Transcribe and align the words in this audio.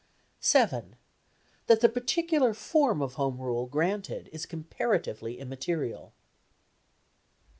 7. 0.39 0.95
That 1.67 1.81
the 1.81 1.87
particular 1.87 2.55
form 2.55 3.03
of 3.03 3.13
Home 3.13 3.39
Rule 3.39 3.67
granted 3.67 4.31
is 4.33 4.47
comparatively 4.47 5.37
immaterial. 5.37 6.11